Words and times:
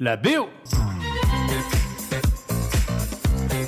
la 0.00 0.16
BO. 0.16 0.48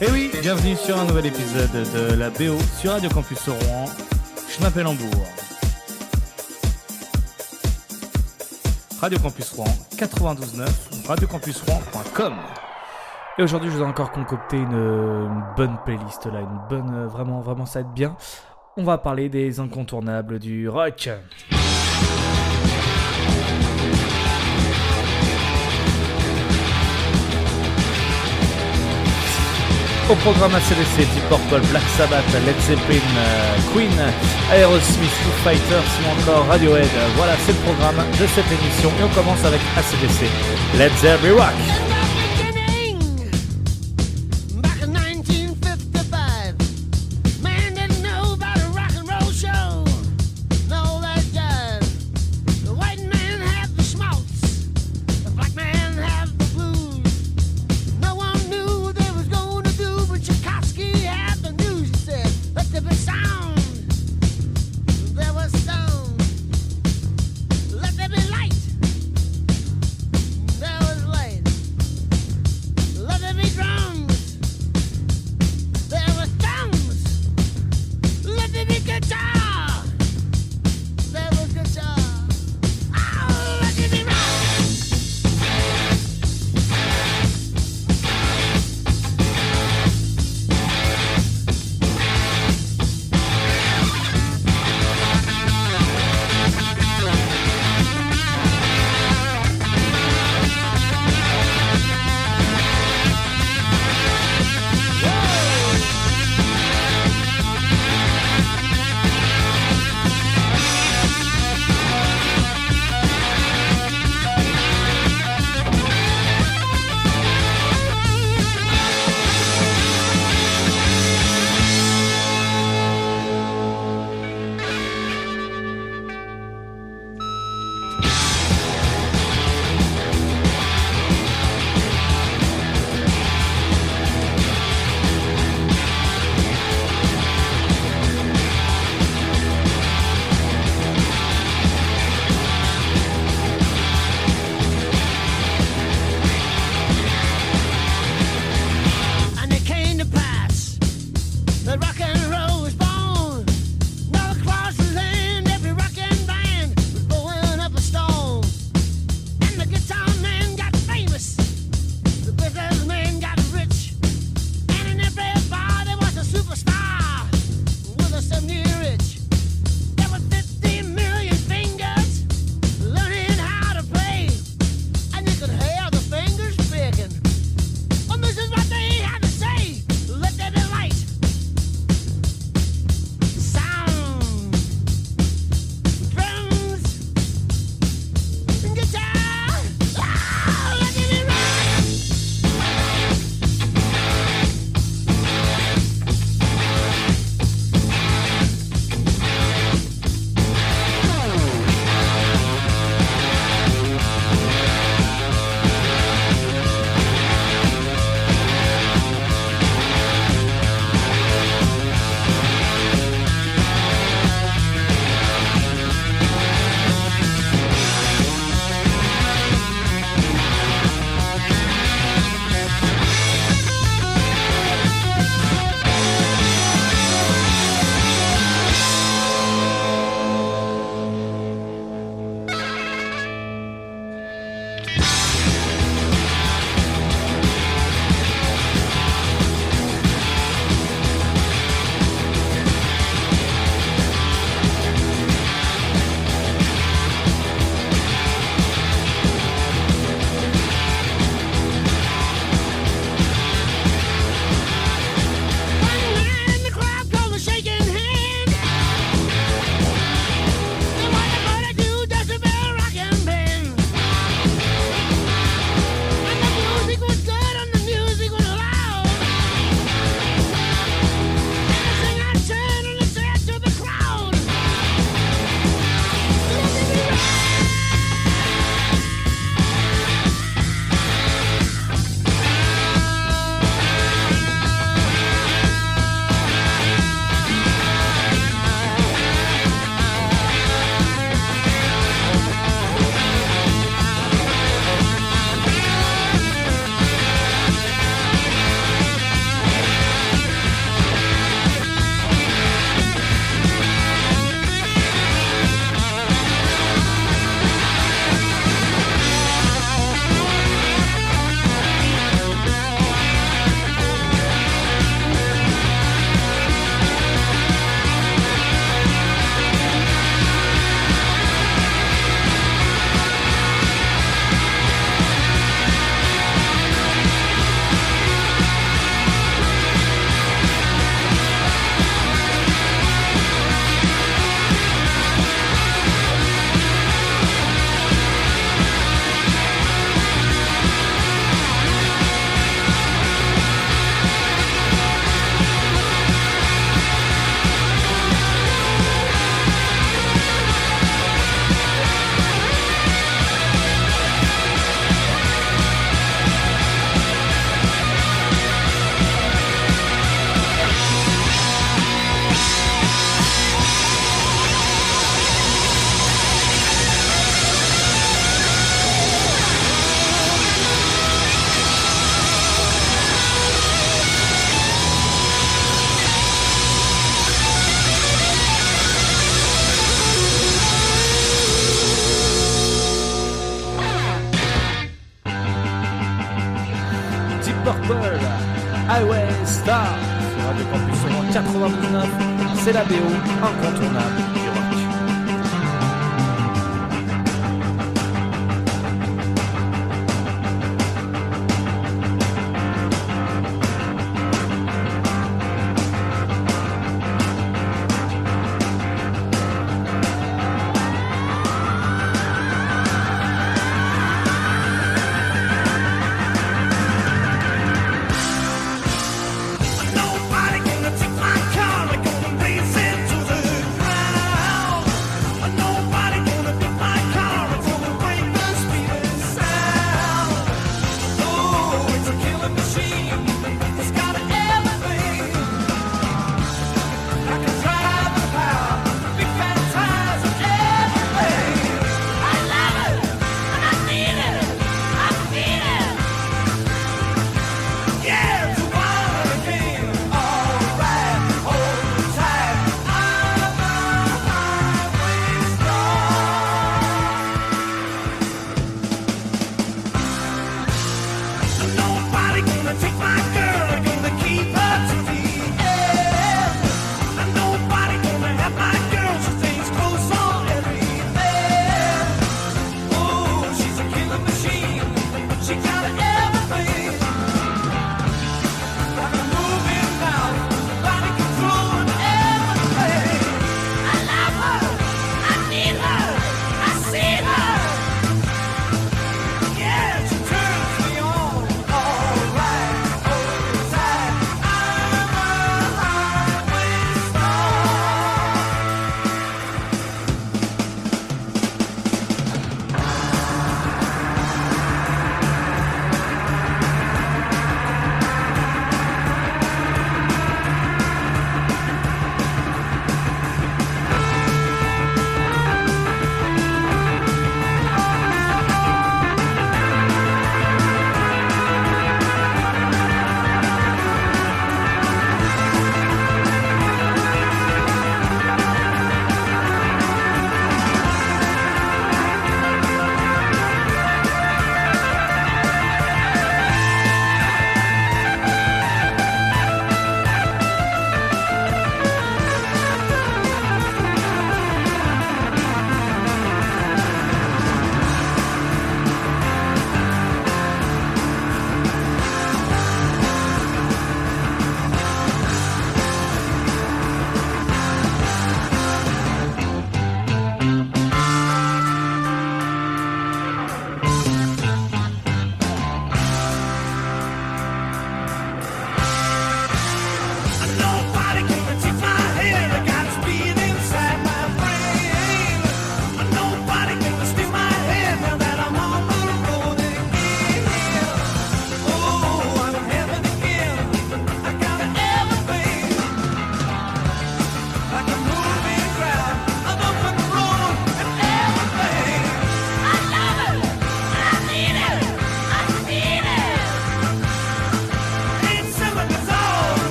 Et 0.00 0.04
Eh 0.04 0.10
oui, 0.10 0.30
bienvenue 0.40 0.74
sur 0.74 0.98
un 0.98 1.04
nouvel 1.04 1.26
épisode 1.26 1.70
de 1.72 2.14
la 2.16 2.30
BO 2.30 2.58
sur 2.80 2.90
Radio 2.92 3.08
Campus 3.10 3.48
Rouen. 3.48 3.84
Je 4.48 4.60
m'appelle 4.62 4.86
Hambourg. 4.88 5.24
Radio 9.00 9.18
Campus 9.20 9.52
Rouen 9.52 9.66
92.9, 9.96 11.06
radiocampusrouen.com. 11.06 12.34
Et 13.38 13.42
aujourd'hui, 13.42 13.70
je 13.70 13.76
vous 13.76 13.82
ai 13.82 13.86
encore 13.86 14.10
concocté 14.10 14.56
une, 14.56 14.72
une 14.72 15.44
bonne 15.56 15.76
playlist 15.84 16.26
là, 16.26 16.40
une 16.40 16.60
bonne, 16.68 16.92
euh, 16.94 17.06
vraiment, 17.06 17.40
vraiment, 17.40 17.66
ça 17.66 17.80
va 17.82 17.86
être 17.86 17.94
bien. 17.94 18.16
On 18.76 18.82
va 18.84 18.98
parler 18.98 19.28
des 19.28 19.60
incontournables 19.60 20.38
du 20.40 20.68
rock. 20.68 21.08
Au 30.08 30.14
programme 30.14 30.54
ACDC, 30.54 30.98
Deep 30.98 31.28
Purple, 31.28 31.66
Black 31.70 31.82
Sabbath, 31.96 32.22
Led 32.32 32.54
Zeppelin, 32.60 33.00
euh, 33.18 33.56
Queen, 33.74 33.90
Aerosmith, 34.52 35.10
Foo 35.10 35.32
Fighters 35.42 35.82
ou 36.00 36.20
encore 36.20 36.46
Radiohead. 36.46 36.86
Voilà, 37.16 37.32
c'est 37.44 37.52
le 37.52 37.58
programme 37.58 37.96
de 38.12 38.26
cette 38.28 38.46
émission 38.46 38.92
et 39.00 39.02
on 39.02 39.08
commence 39.08 39.44
avec 39.44 39.60
ACDC. 39.76 40.30
Let's 40.78 41.00
There 41.00 41.18
Be 41.18 41.36
Rock. 41.36 41.95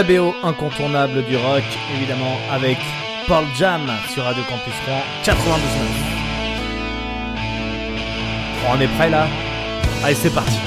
la 0.00 0.04
BO 0.04 0.34
incontournable 0.42 1.22
du 1.24 1.36
rock, 1.36 1.62
évidemment, 1.96 2.38
avec 2.50 2.78
Paul 3.26 3.44
Jam 3.58 3.82
sur 4.12 4.24
Radio 4.24 4.42
Campus 4.44 4.72
3 4.86 4.94
99. 5.24 5.60
On 8.70 8.80
est 8.80 8.88
prêt 8.96 9.10
là? 9.10 9.26
Allez, 10.02 10.14
c'est 10.14 10.32
parti 10.32 10.58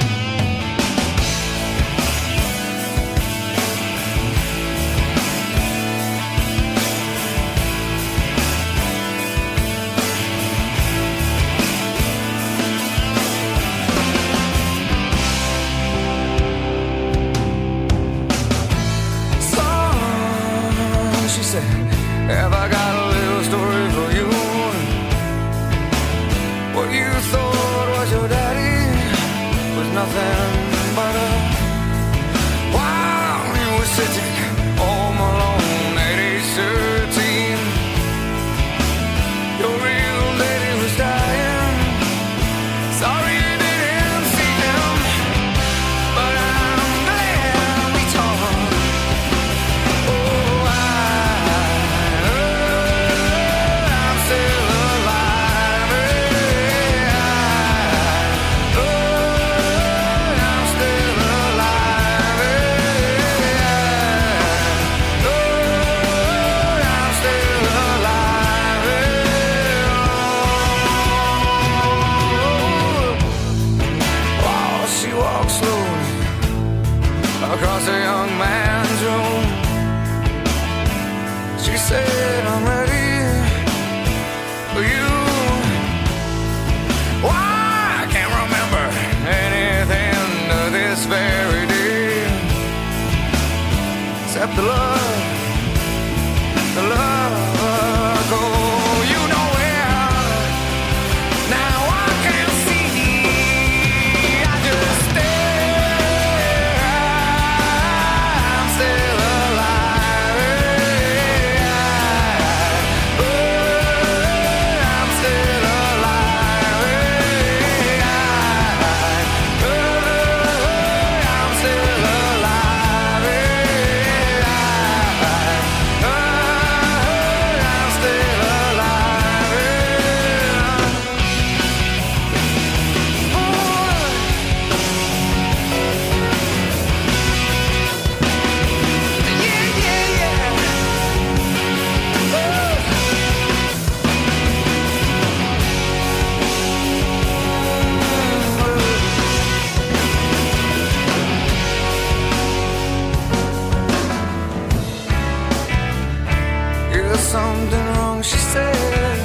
something 157.33 157.85
wrong, 157.95 158.21
she 158.21 158.37
said. 158.53 159.19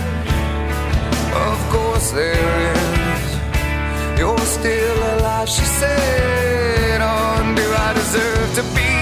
Of 1.49 1.59
course 1.75 2.11
there 2.13 2.55
is. 2.73 3.29
You're 4.19 4.47
still 4.59 4.99
alive, 5.15 5.49
she 5.57 5.67
said. 5.81 7.01
Oh, 7.03 7.55
do 7.61 7.67
I 7.87 7.89
deserve 8.01 8.51
to 8.59 8.65
be? 8.77 8.95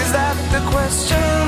Is 0.00 0.08
that 0.12 0.36
the 0.52 0.60
question? 0.70 1.43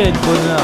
Quel 0.00 0.12
bonheur 0.12 0.60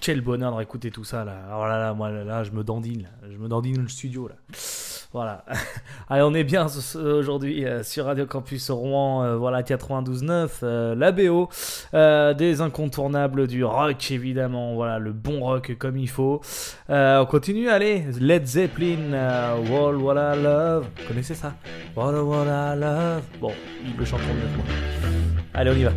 Quel 0.00 0.20
bonheur 0.22 0.56
de 0.56 0.62
écouter 0.62 0.90
tout 0.90 1.04
ça 1.04 1.26
là. 1.26 1.34
Alors 1.46 1.66
là, 1.66 1.78
là, 1.78 1.92
moi 1.92 2.10
là, 2.10 2.42
je 2.42 2.52
me 2.52 2.64
dandine, 2.64 3.02
là. 3.02 3.28
je 3.30 3.36
me 3.36 3.48
dandine 3.48 3.82
le 3.82 3.88
studio 3.88 4.26
là. 4.26 4.36
Voilà. 5.12 5.44
Allez, 6.08 6.22
on 6.22 6.32
est 6.32 6.42
bien 6.42 6.68
aujourd'hui 6.96 7.66
euh, 7.66 7.82
sur 7.82 8.06
Radio 8.06 8.24
Campus 8.24 8.70
Rouen, 8.70 9.24
euh, 9.24 9.36
voilà 9.36 9.60
92.9, 9.60 10.48
euh, 10.62 10.94
la 10.94 11.12
BO, 11.12 11.50
des 11.92 12.62
incontournables 12.62 13.46
du 13.46 13.62
rock 13.62 14.10
évidemment, 14.10 14.76
voilà 14.76 14.98
le 14.98 15.12
bon 15.12 15.40
rock 15.40 15.76
comme 15.78 15.98
il 15.98 16.08
faut. 16.08 16.40
On 16.88 17.26
continue, 17.28 17.68
allez, 17.68 18.06
Led 18.18 18.46
Zeppelin, 18.46 19.58
Wall 19.70 19.96
What 19.96 20.14
I 20.14 20.42
Love, 20.42 20.86
vous 20.96 21.08
connaissez 21.08 21.34
ça? 21.34 21.52
What 21.94 22.12
What 22.22 22.46
I 22.46 22.80
Love. 22.80 23.22
Bon, 23.38 23.52
le 23.98 24.04
chante 24.06 24.20
mieux 24.20 24.50
que 24.50 24.56
moi. 24.56 25.33
Allez, 25.54 25.70
on 25.70 25.78
y 25.78 25.84
va. 25.84 25.92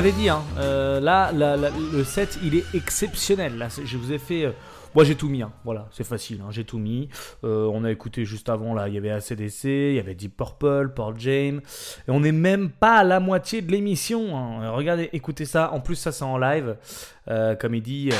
vous 0.00 0.10
dit, 0.10 0.28
hein, 0.28 0.42
euh, 0.58 1.00
là, 1.00 1.32
le 1.32 2.04
set, 2.04 2.38
il 2.42 2.54
est 2.54 2.64
exceptionnel. 2.74 3.58
Là, 3.58 3.68
je 3.84 3.96
vous 3.96 4.12
ai 4.12 4.18
fait... 4.18 4.46
Euh, 4.46 4.52
moi 4.94 5.04
j'ai 5.04 5.14
tout 5.14 5.30
mis, 5.30 5.40
hein. 5.40 5.50
voilà, 5.64 5.88
c'est 5.90 6.04
facile, 6.04 6.42
hein, 6.42 6.50
j'ai 6.50 6.64
tout 6.64 6.78
mis. 6.78 7.08
Euh, 7.44 7.66
on 7.72 7.82
a 7.82 7.90
écouté 7.90 8.26
juste 8.26 8.50
avant, 8.50 8.74
là, 8.74 8.88
il 8.88 8.94
y 8.94 8.98
avait 8.98 9.10
ACDC, 9.10 9.64
il 9.64 9.94
y 9.94 9.98
avait 9.98 10.14
Deep 10.14 10.36
Purple, 10.36 10.92
Paul 10.94 11.14
James. 11.16 11.62
Et 12.06 12.10
on 12.10 12.20
n'est 12.20 12.30
même 12.30 12.68
pas 12.68 12.96
à 12.96 13.04
la 13.04 13.18
moitié 13.18 13.62
de 13.62 13.72
l'émission. 13.72 14.36
Hein. 14.36 14.70
Regardez, 14.72 15.08
écoutez 15.14 15.46
ça, 15.46 15.72
en 15.72 15.80
plus 15.80 15.96
ça 15.96 16.12
c'est 16.12 16.24
en 16.24 16.36
live. 16.36 16.76
comme 17.58 17.74
il 17.74 17.82
dit... 17.82 18.10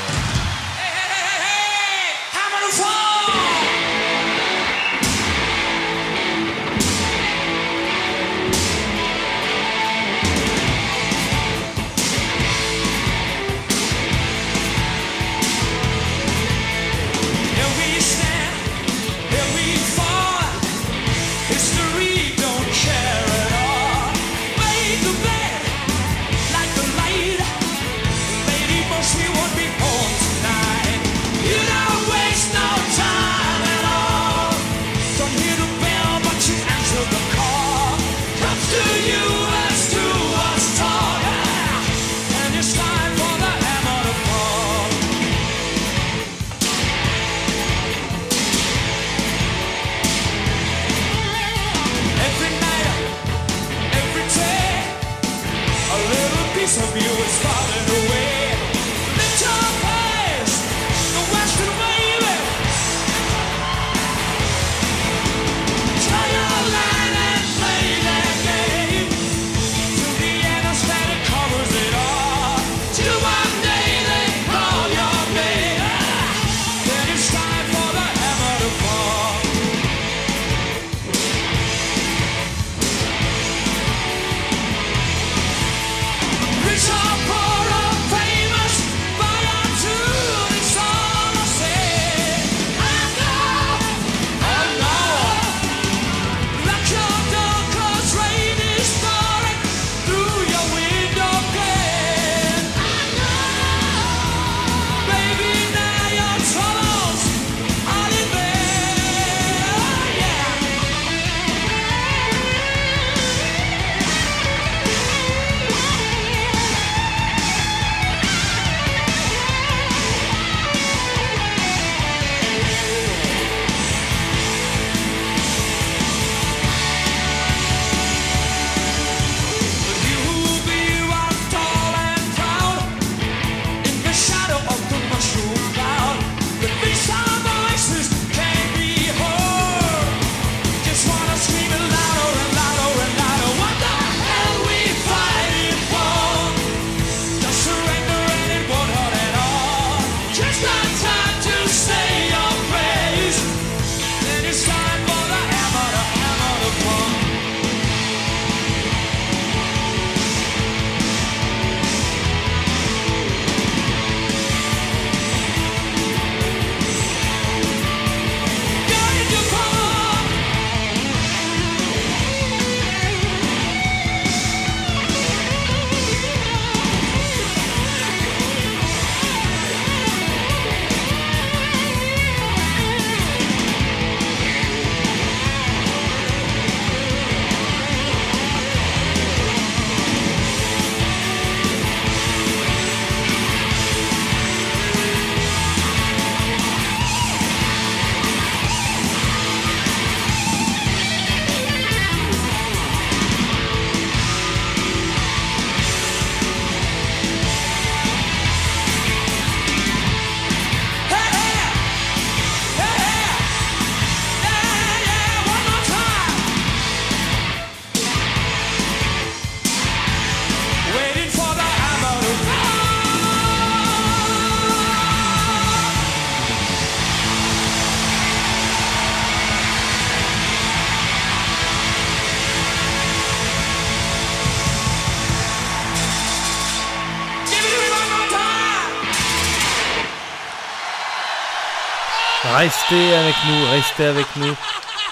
Restez 242.62 243.12
avec 243.12 243.35
nous, 243.48 243.70
restez 243.72 244.05
avec 244.05 244.27
nous. 244.37 244.55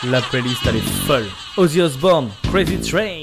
La 0.09 0.21
playlist, 0.23 0.61
elle 0.69 0.77
est 0.77 1.05
folle. 1.05 1.27
Ozzy 1.57 1.81
Osbourne, 1.83 2.31
Crazy 2.49 2.79
Train. 2.79 3.20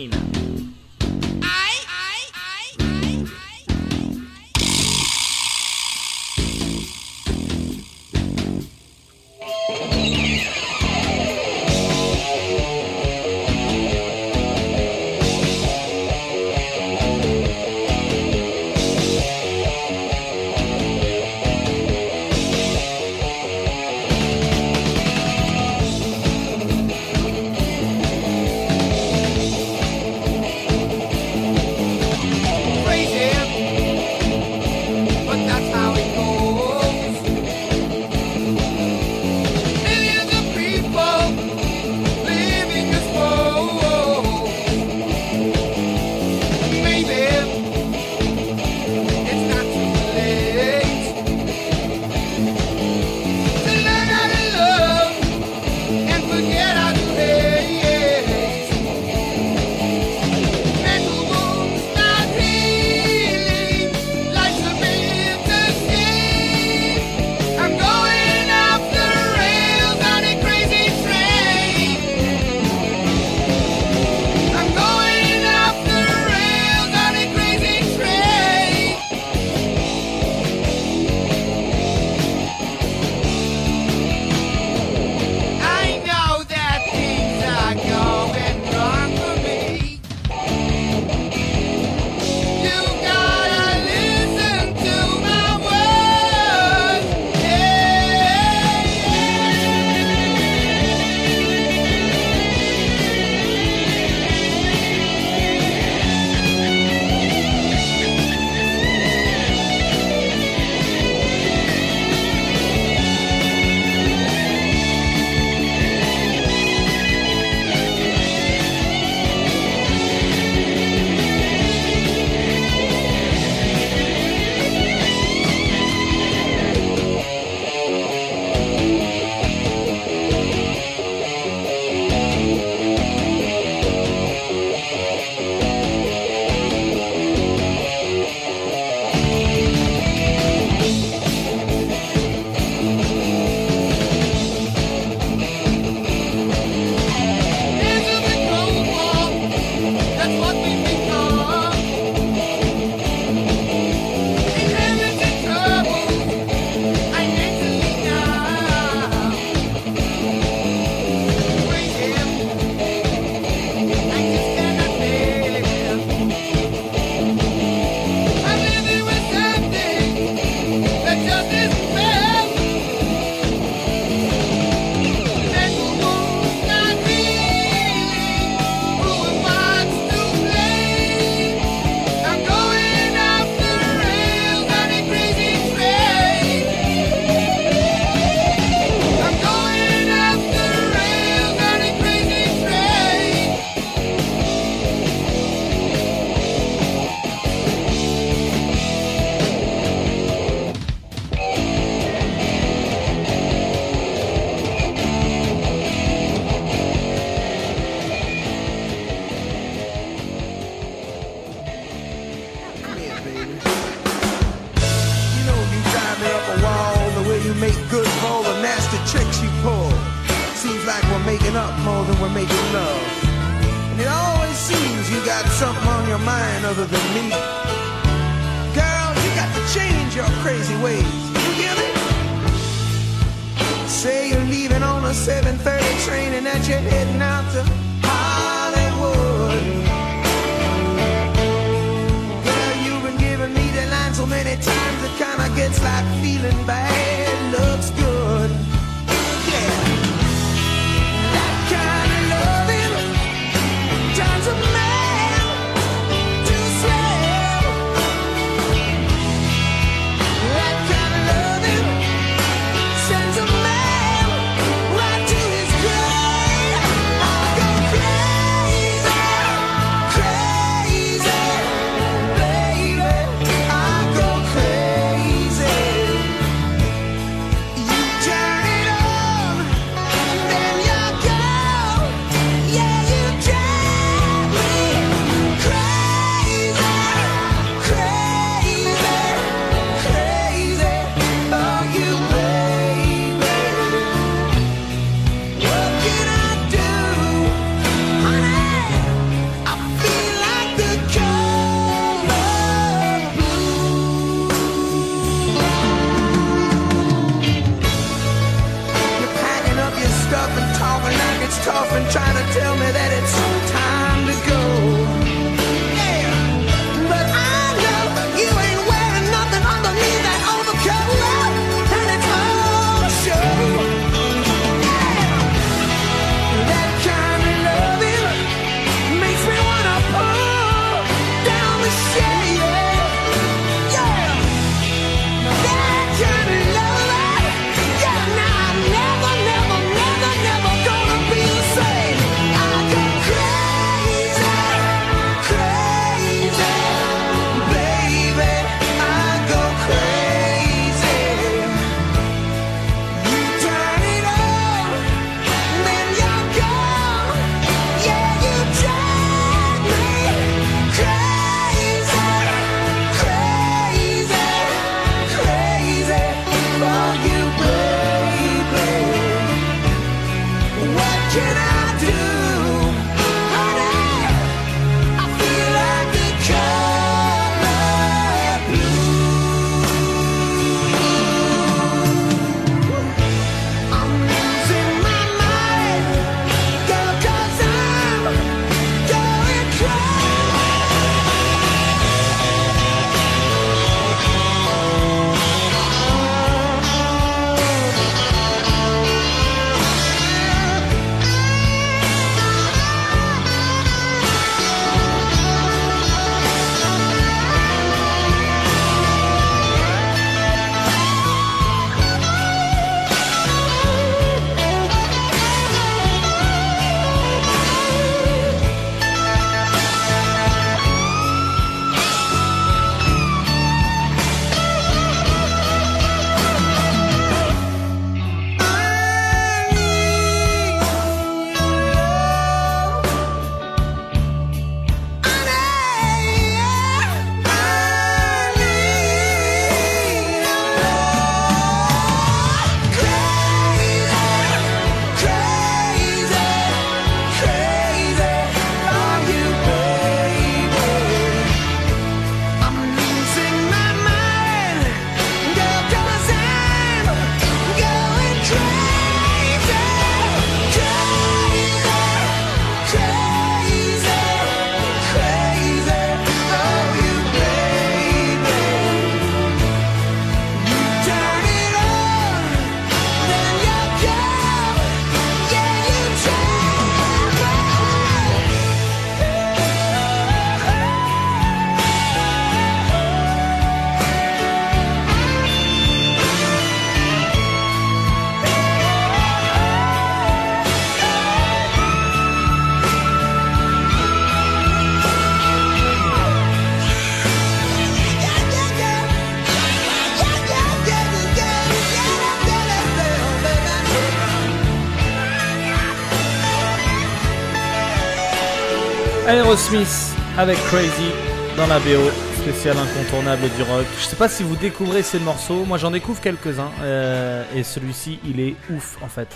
Aerosmith 509.57 510.15
avec 510.37 510.55
Crazy 510.65 511.09
dans 511.55 511.65
la 511.65 511.79
BO 511.79 512.11
spécial 512.35 512.77
incontournable 512.77 513.49
du 513.57 513.63
rock. 513.63 513.87
Je 513.97 514.03
sais 514.03 514.15
pas 514.15 514.29
si 514.29 514.43
vous 514.43 514.55
découvrez 514.55 515.01
ces 515.01 515.19
morceaux, 515.19 515.65
moi 515.65 515.79
j'en 515.79 515.89
découvre 515.89 516.21
quelques-uns 516.21 516.69
euh, 516.81 517.43
et 517.55 517.63
celui-ci 517.63 518.19
il 518.23 518.39
est 518.39 518.55
ouf 518.69 518.97
en 519.01 519.07
fait. 519.07 519.27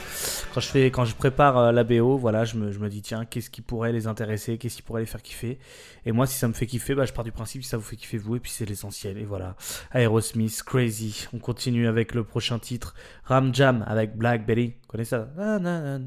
Quand 0.54 1.06
je 1.06 1.16
prépare 1.16 1.58
euh, 1.58 1.72
la 1.72 1.84
BO, 1.84 2.18
voilà, 2.18 2.44
je 2.44 2.58
me, 2.58 2.90
dis 2.90 3.02
tiens 3.02 3.26
qu'est-ce 3.26 3.50
qui 3.50 3.62
pourrait 3.62 3.92
les 3.92 4.08
intéresser, 4.08 4.58
qu'est-ce 4.58 4.76
qui 4.78 4.82
pourrait 4.82 5.02
les 5.02 5.08
faire 5.08 5.22
kiffer? 5.22 5.60
Et 6.06 6.12
moi 6.12 6.28
si 6.28 6.38
ça 6.38 6.48
me 6.48 6.54
fait 6.54 6.66
kiffer, 6.66 6.94
bah, 6.94 7.06
je 7.06 7.14
pars 7.14 7.24
du 7.24 7.32
principe 7.32 7.62
que 7.62 7.68
ça 7.68 7.78
vous 7.78 7.84
fait 7.84 7.96
kiffer 7.96 8.18
vous 8.18 8.36
et 8.36 8.40
puis 8.40 8.52
c'est 8.52 8.66
l'essentiel. 8.66 9.18
Et 9.18 9.24
voilà, 9.24 9.56
Aerosmith, 9.94 10.64
Crazy. 10.64 11.28
On 11.34 11.40
continue 11.40 11.88
avec 11.88 12.14
le 12.14 12.24
prochain 12.24 12.60
titre, 12.60 12.96
Ram 13.24 13.56
Jam 13.56 13.86
avec 13.88 14.18
Black 14.18 14.46
Betty. 14.46 14.74
Vous 14.82 14.88
connaissez 14.88 15.12
ça? 15.12 15.30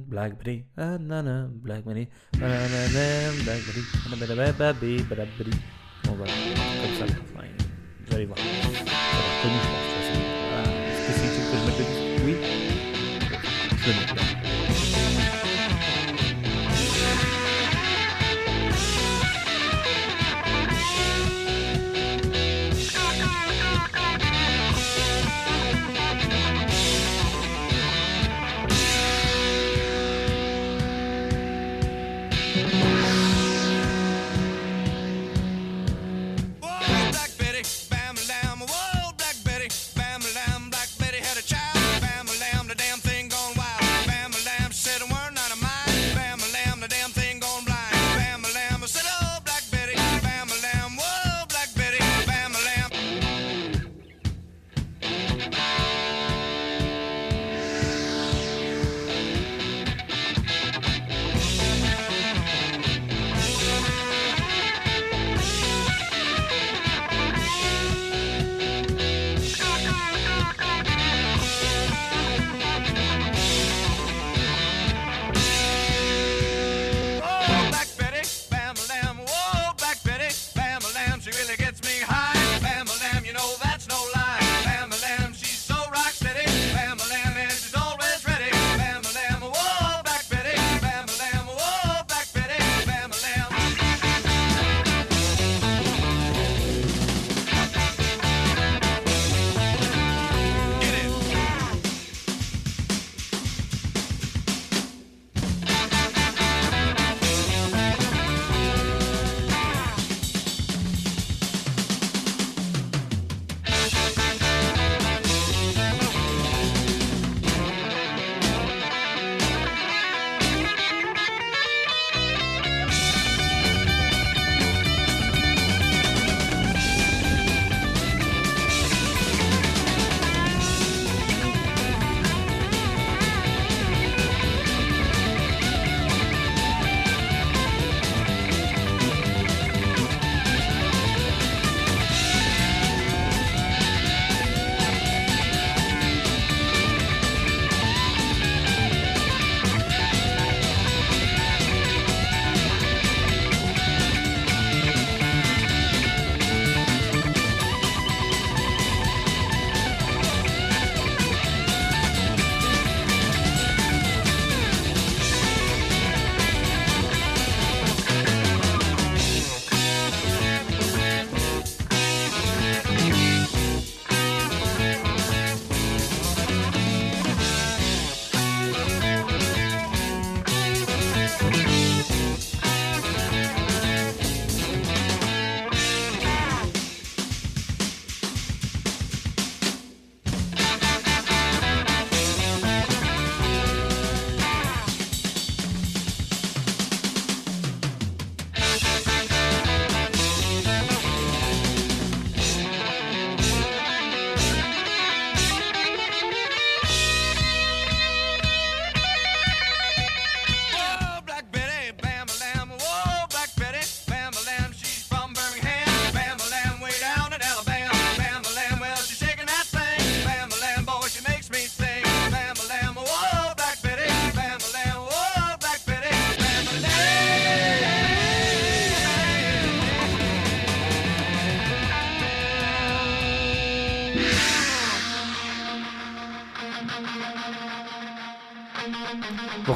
Black 0.09 0.39
Black 1.63 1.85
Black 1.85 1.85
ba, 1.87 2.49
ba, 4.27 4.35
ba, 4.35 4.53
ba, 4.53 4.73
ba. 4.73 5.45
Bon 6.05 6.13
voilà, 6.17 6.33
comme 6.83 6.95
ça. 6.99 7.05
Enfin, 7.05 7.47
vous 8.07 8.15
allez 8.15 8.27
voir. 8.27 8.39
Vous 8.39 8.69
avez 8.69 8.79
reconnu, 8.79 9.59
je 9.63 9.69
pense. 9.69 9.85
de 9.85 9.95
toute 9.95 10.05
façon. 10.05 10.21
Voilà. 10.53 10.69
Est-ce 10.91 11.07
que 11.07 11.13
c'est 11.13 11.29
utile 11.29 11.45
que 11.51 11.57
je 11.57 11.65
mette 11.65 11.79
le 11.79 11.85
disque 11.85 12.25
Oui. 12.25 12.35
Je 13.79 13.91
le 13.91 13.95
mets. 14.15 14.34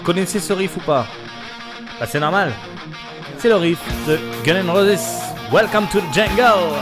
Vous 0.08 0.12
reconnaissez 0.12 0.40
ce 0.40 0.54
riff 0.54 0.74
ou 0.74 0.80
pas 0.80 1.06
Bah 2.00 2.06
c'est 2.08 2.18
normal. 2.18 2.50
C'est 3.36 3.50
le 3.50 3.56
riff 3.56 3.78
de 4.06 4.18
Gun 4.42 4.54
N' 4.62 4.70
Roses. 4.70 5.20
Welcome 5.52 5.86
to 5.92 6.00
the 6.00 6.14
jungle. 6.14 6.72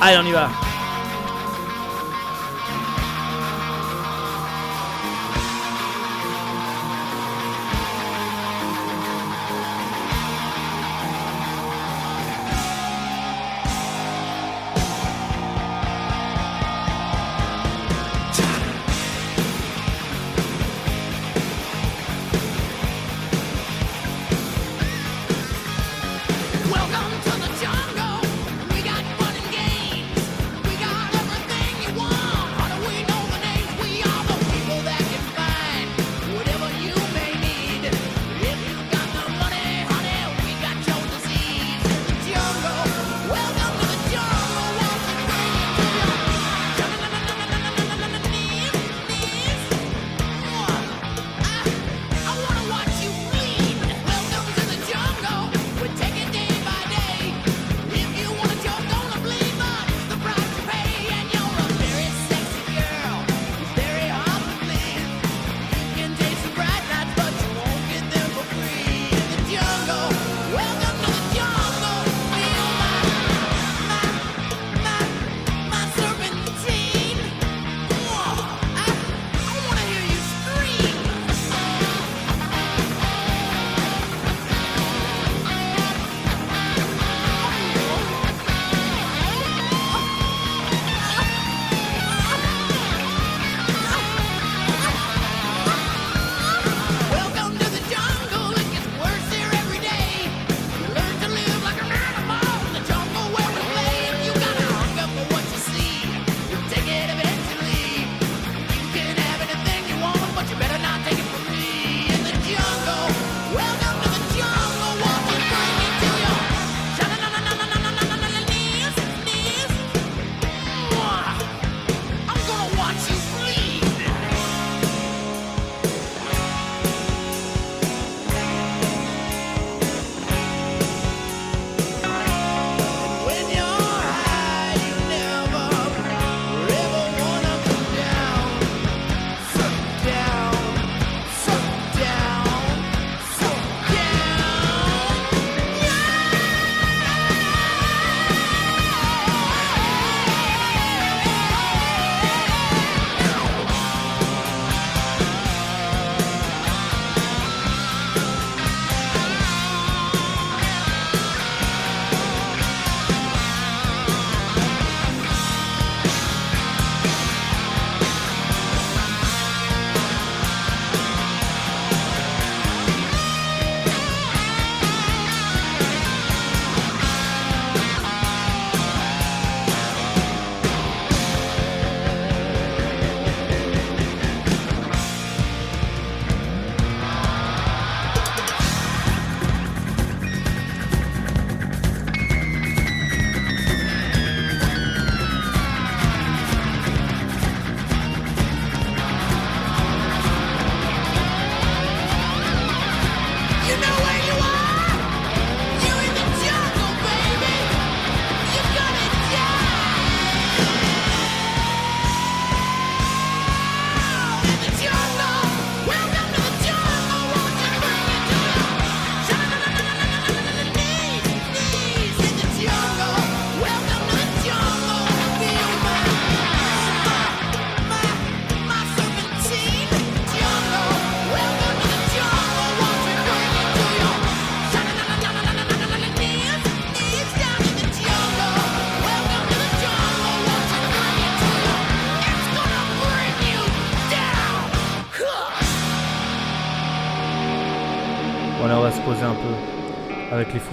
Allez, 0.00 0.16
on 0.16 0.24
y 0.26 0.32
va. 0.32 0.67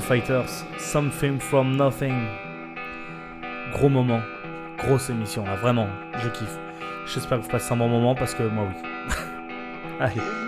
Fighters, 0.08 0.64
Something 0.78 1.40
From 1.40 1.76
Nothing. 1.76 2.28
Gros 3.72 3.90
moment, 3.90 4.22
grosse 4.78 5.10
émission 5.10 5.44
là, 5.44 5.56
vraiment, 5.56 5.88
je 6.22 6.30
kiffe. 6.30 6.60
J'espère 7.08 7.40
que 7.40 7.44
vous 7.46 7.50
passez 7.50 7.74
un 7.74 7.78
bon 7.78 7.90
moment 7.90 8.14
parce 8.14 8.36
que 8.36 8.44
moi 8.44 8.68
oui. 8.70 8.88
Allez. 10.00 10.45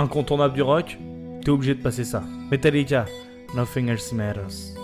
incontournable 0.00 0.54
du 0.54 0.62
rock, 0.62 0.98
t'es 1.44 1.50
obligé 1.50 1.74
de 1.74 1.82
passer 1.82 2.04
ça. 2.04 2.22
Metallica, 2.50 3.06
Nothing 3.54 3.88
Else 3.88 4.12
Matters. 4.12 4.79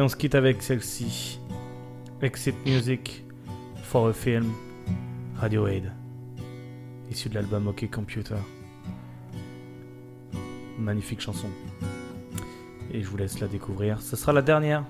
Et 0.00 0.02
on 0.02 0.08
se 0.08 0.16
quitte 0.16 0.34
avec 0.34 0.62
celle-ci. 0.62 1.38
Exit 2.22 2.56
Music 2.64 3.22
for 3.82 4.08
a 4.08 4.14
Film 4.14 4.50
Radiohead. 5.36 5.92
Issu 7.10 7.28
de 7.28 7.34
l'album 7.34 7.68
OK 7.68 7.86
Computer. 7.90 8.36
Magnifique 10.78 11.20
chanson. 11.20 11.48
Et 12.90 13.02
je 13.02 13.08
vous 13.10 13.18
laisse 13.18 13.40
la 13.40 13.46
découvrir. 13.46 14.00
Ce 14.00 14.16
sera 14.16 14.32
la 14.32 14.40
dernière 14.40 14.86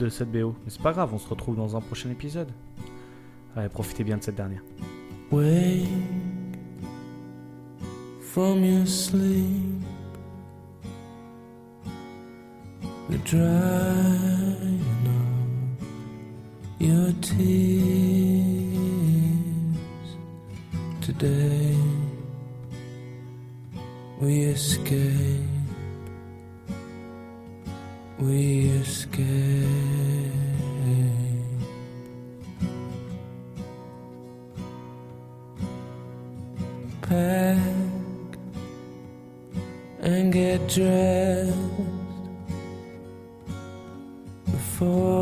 de 0.00 0.08
cette 0.08 0.32
BO. 0.32 0.56
Mais 0.64 0.70
c'est 0.70 0.82
pas 0.82 0.94
grave, 0.94 1.14
on 1.14 1.18
se 1.18 1.28
retrouve 1.28 1.54
dans 1.54 1.76
un 1.76 1.80
prochain 1.80 2.10
épisode. 2.10 2.50
Allez, 3.54 3.68
profitez 3.68 4.02
bien 4.02 4.16
de 4.16 4.24
cette 4.24 4.34
dernière. 4.34 4.64
Wake 5.30 5.86
from 8.20 8.64
your 8.64 8.84
sleep. 8.84 9.79
Drying 13.24 14.84
of 15.06 15.82
your 16.78 17.12
tears 17.20 17.40
today. 21.00 21.76
We 24.20 24.42
escape. 24.44 25.40
We 28.18 28.68
escape. 28.80 29.90
pack 37.10 37.58
and 40.00 40.32
get 40.32 40.68
dressed 40.68 41.99
for 44.80 45.19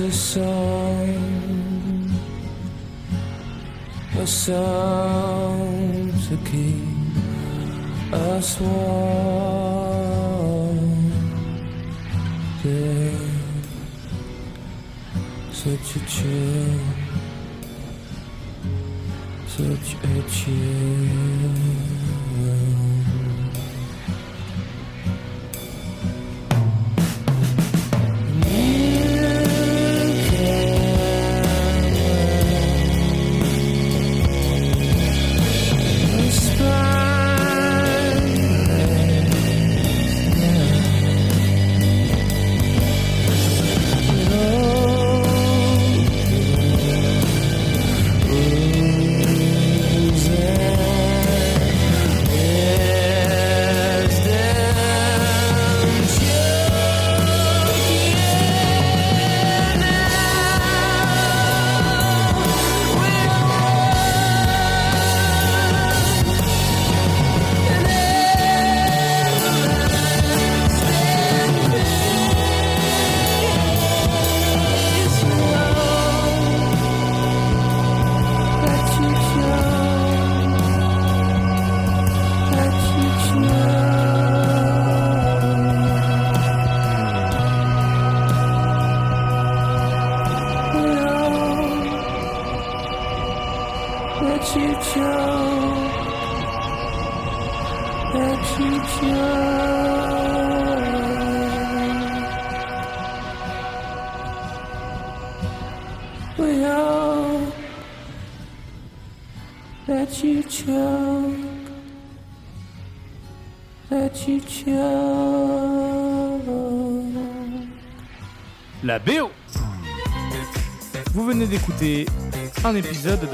a 0.00 0.10
song, 0.10 1.18
a 4.18 4.26
song 4.26 4.79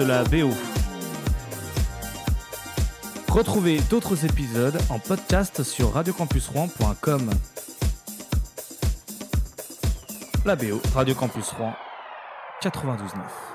la 0.07 0.23
BO. 0.25 0.51
Retrouvez 3.29 3.81
d'autres 3.91 4.25
épisodes 4.25 4.79
en 4.89 4.99
podcast 5.01 5.63
sur 5.65 5.93
radiocampusrouen.com. 5.95 7.31
La 10.45 10.55
BO, 10.55 10.81
Radio 10.95 11.15
Campus 11.15 11.51
Rouen 11.51 11.75
92.9. 12.63 13.46